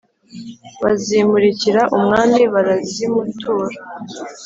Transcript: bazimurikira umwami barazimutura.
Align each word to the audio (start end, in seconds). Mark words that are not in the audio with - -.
bazimurikira 0.83 1.81
umwami 1.97 2.41
barazimutura. 2.53 3.67